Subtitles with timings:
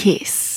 [0.00, 0.49] Kiss.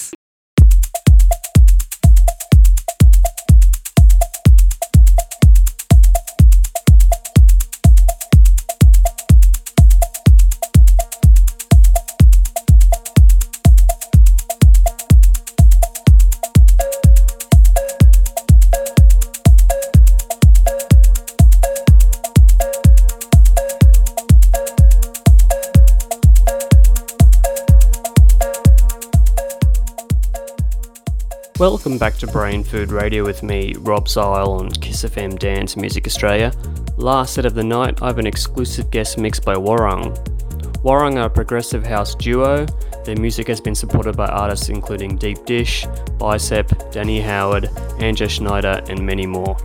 [31.64, 36.06] Welcome back to Brain Food Radio with me, Rob Zile on Kiss FM Dance Music
[36.06, 36.52] Australia.
[36.98, 40.14] Last set of the night, I have an exclusive guest mix by Warung.
[40.84, 42.66] Warung are a progressive house duo.
[43.06, 47.70] Their music has been supported by artists including Deep Dish, Bicep, Danny Howard,
[48.00, 49.56] Anja Schneider, and many more.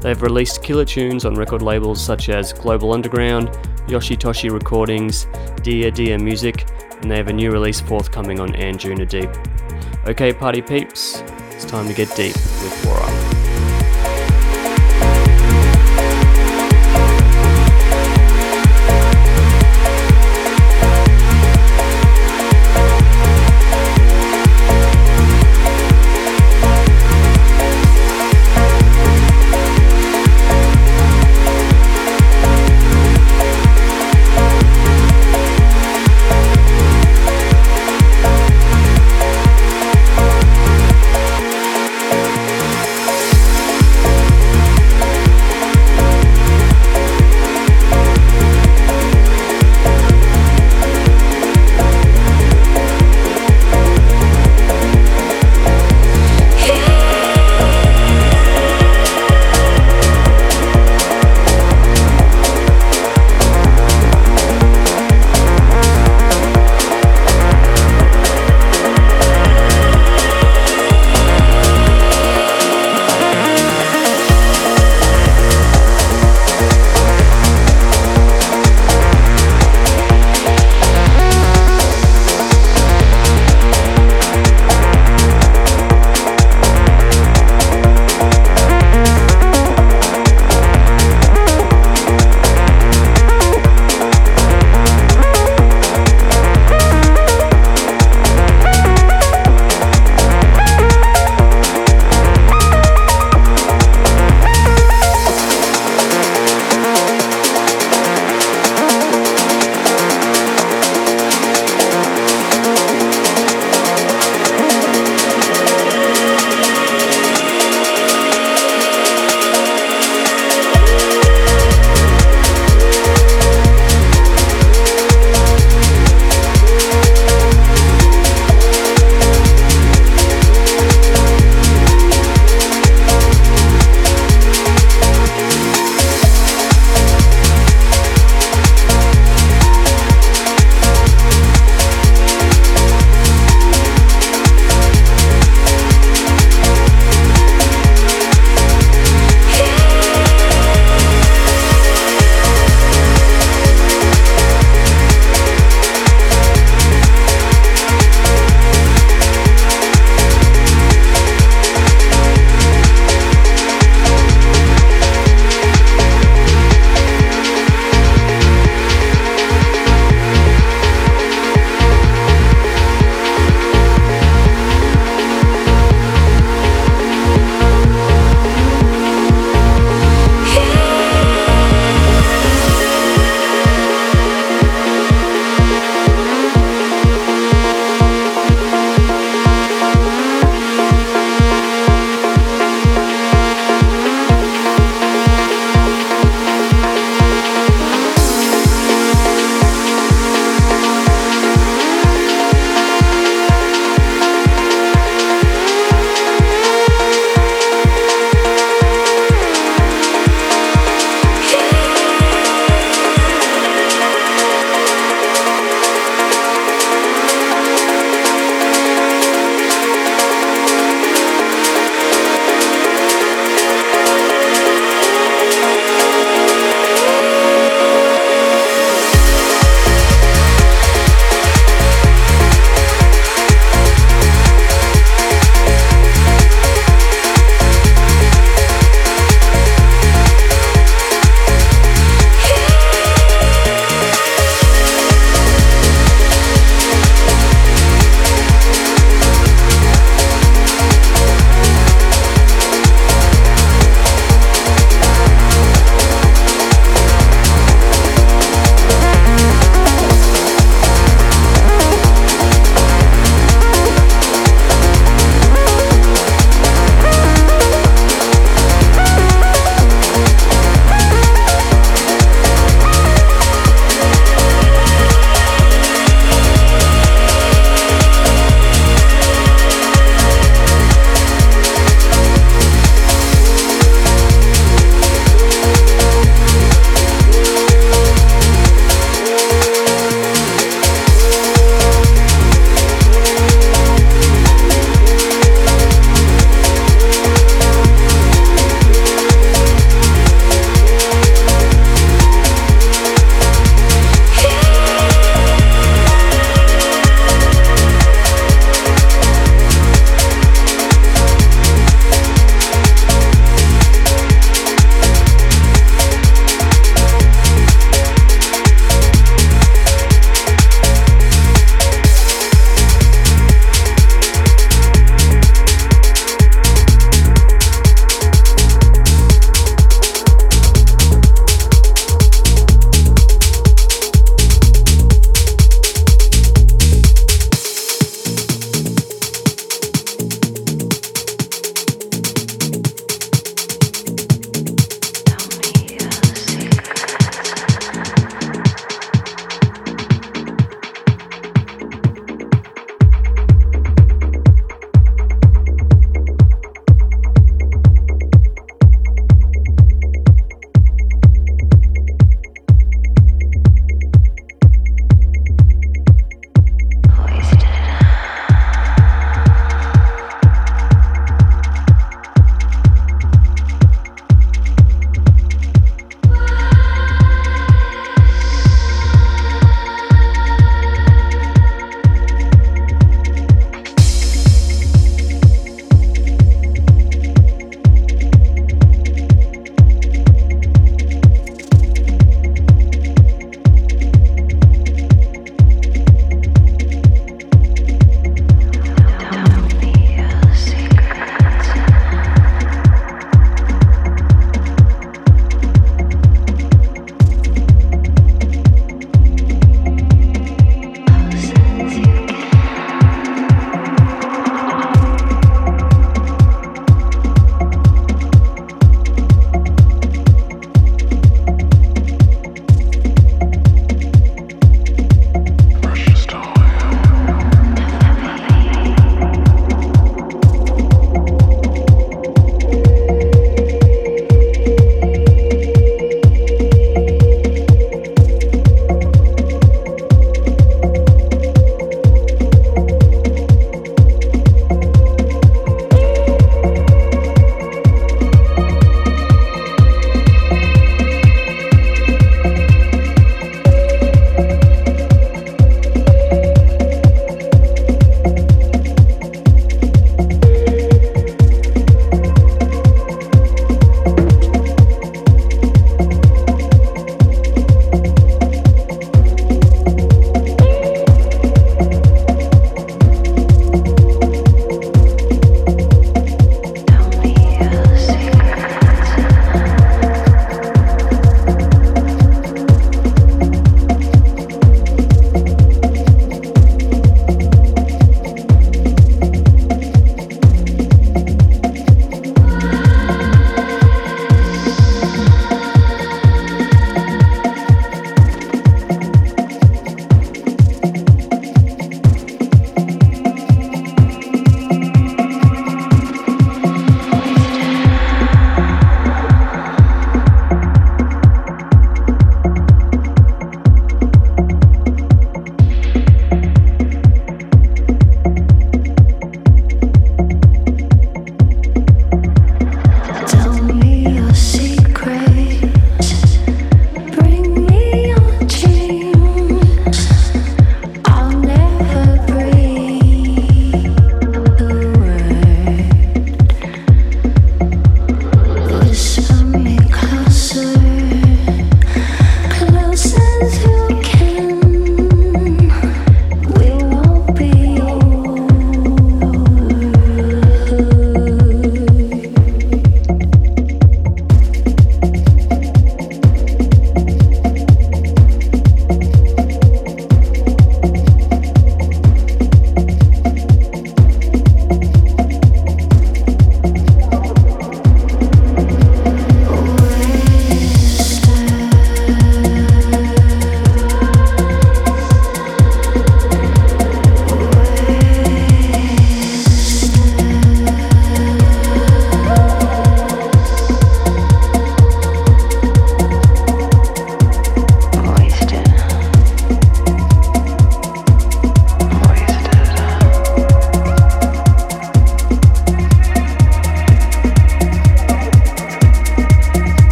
[0.00, 3.50] They've released killer tunes on record labels such as Global Underground,
[3.86, 5.28] Yoshitoshi Recordings,
[5.62, 6.68] Dia Dia Music,
[7.02, 9.65] and they have a new release forthcoming on Anjunadeep.
[10.06, 11.20] Okay, party peeps,
[11.50, 13.15] it's time to get deep with Warung.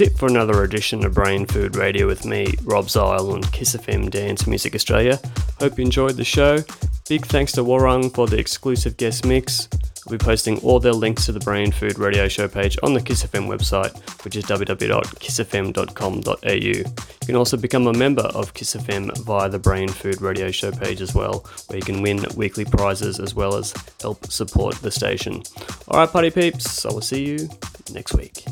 [0.00, 4.08] It for another edition of Brain Food Radio with me, Rob Zile on Kiss FM
[4.08, 5.20] Dance Music Australia.
[5.58, 6.60] Hope you enjoyed the show.
[7.06, 9.68] Big thanks to Warung for the exclusive guest mix.
[10.06, 13.02] I'll be posting all their links to the Brain Food Radio Show page on the
[13.02, 16.50] Kiss FM website, which is www.kissfm.com.au.
[16.50, 16.84] You
[17.26, 21.02] can also become a member of Kiss FM via the Brain Food Radio Show page
[21.02, 25.42] as well, where you can win weekly prizes as well as help support the station.
[25.88, 27.50] Alright, party peeps, I will see you
[27.92, 28.46] next week.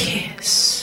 [0.00, 0.79] Kiss.